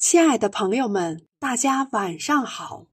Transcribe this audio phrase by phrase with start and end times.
[0.00, 2.86] 亲爱的朋友们，大家晚上好！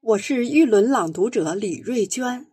[0.00, 2.50] 我是玉轮朗读者李瑞娟。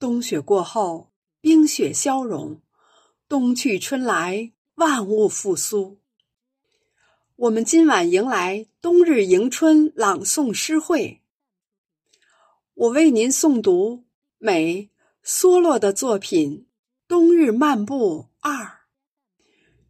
[0.00, 2.60] 冬雪过后，冰雪消融，
[3.28, 6.00] 冬去春来，万物复苏。
[7.36, 11.22] 我们今晚迎来冬日迎春朗诵诗会。
[12.74, 14.06] 我为您诵读
[14.38, 14.90] 美
[15.24, 16.66] 梭洛的作品
[17.06, 18.52] 《冬日漫步二》，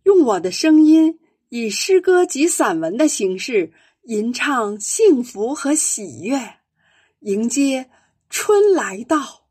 [0.03, 1.19] 用我的声音。
[1.51, 6.57] 以诗歌及散文的形式吟唱幸福和喜悦，
[7.21, 7.89] 迎接
[8.29, 9.47] 春来到。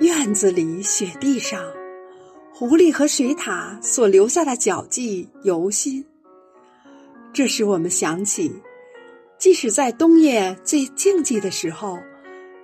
[0.00, 1.62] 院子里雪地上，
[2.54, 6.04] 狐狸和水獭所留下的脚迹犹新。
[7.34, 8.50] 这使我们想起，
[9.38, 11.98] 即使在冬夜最静寂的时候。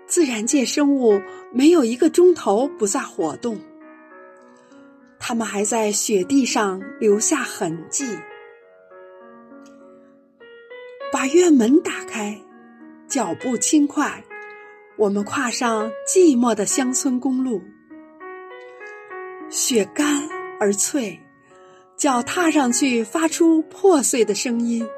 [0.08, 1.20] 自然界生物
[1.52, 3.60] 没有一个钟头不在活动，
[5.20, 8.06] 它们还在雪地上留下痕迹。
[11.12, 12.40] 把院门打开，
[13.06, 14.24] 脚步轻快，
[14.96, 17.60] 我们跨上寂寞的乡村公路。
[19.50, 20.26] 雪干
[20.58, 21.20] 而脆，
[21.98, 24.88] 脚踏上去发出破碎的声音。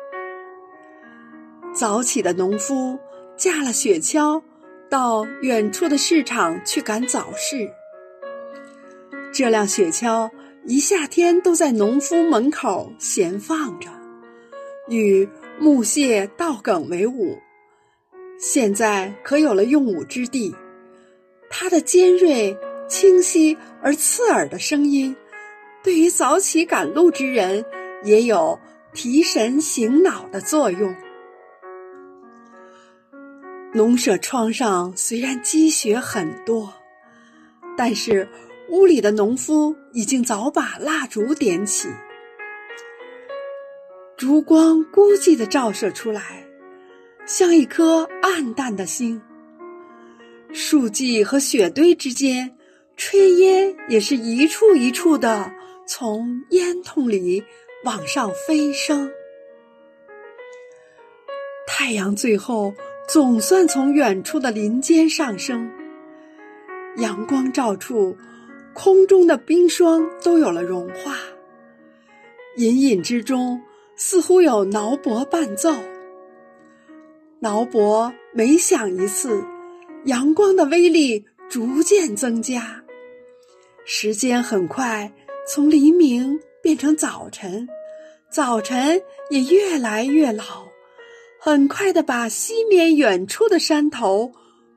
[1.72, 2.96] 早起的农夫
[3.36, 4.40] 架了雪橇。
[4.90, 7.70] 到远处的市场去赶早市。
[9.32, 10.28] 这辆雪橇
[10.66, 13.88] 一夏天都在农夫门口闲放着，
[14.88, 15.28] 与
[15.60, 17.38] 木屑稻梗为伍。
[18.40, 20.54] 现在可有了用武之地，
[21.48, 22.56] 它的尖锐、
[22.88, 25.14] 清晰而刺耳的声音，
[25.84, 27.64] 对于早起赶路之人
[28.02, 28.58] 也有
[28.92, 30.96] 提神醒脑的作用。
[33.72, 36.74] 农舍窗上虽然积雪很多，
[37.76, 38.28] 但是
[38.68, 41.88] 屋里的农夫已经早把蜡烛点起，
[44.16, 46.44] 烛光孤寂的照射出来，
[47.24, 49.22] 像一颗暗淡的星。
[50.52, 52.56] 树迹和雪堆之间，
[52.96, 55.52] 炊烟也是一处一处的
[55.86, 57.44] 从烟囱里
[57.84, 59.08] 往上飞升。
[61.68, 62.74] 太阳最后。
[63.12, 65.68] 总算从远处的林间上升，
[66.98, 68.16] 阳光照处，
[68.72, 71.16] 空中的冰霜都有了融化。
[72.56, 73.60] 隐隐之中，
[73.96, 75.74] 似乎有挠脖伴奏。
[77.40, 79.42] 挠脖每响一次，
[80.04, 82.80] 阳光的威力逐渐增加。
[83.84, 85.12] 时间很快
[85.48, 87.68] 从黎明变成早晨，
[88.30, 90.69] 早晨也越来越老。
[91.42, 94.30] 很快的，把西面远处的山头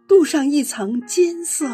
[0.08, 1.68] 镀上一层金色。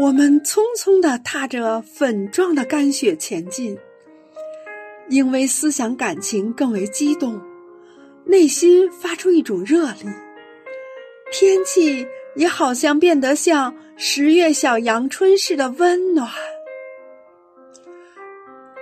[0.00, 3.76] 我们匆匆的踏着粉状的干雪前进，
[5.08, 7.42] 因为思想感情更为激动，
[8.24, 10.06] 内心发出一种热力。
[11.32, 16.30] 天气也好像变得像十月小阳春似的温暖。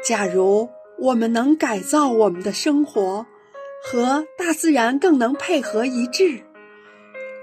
[0.04, 0.68] 假如。
[0.98, 3.26] 我们能改造我们的生活，
[3.82, 6.42] 和大自然更能配合一致，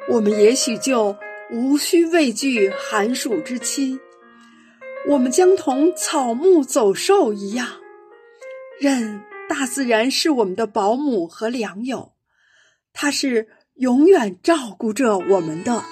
[0.09, 1.15] 我们也许就
[1.51, 3.99] 无需畏惧寒暑之期。
[5.07, 7.67] 我们将同草木走兽一样，
[8.79, 12.13] 任大自然是我们的保姆和良友，
[12.91, 15.83] 它是永远照顾着我们的。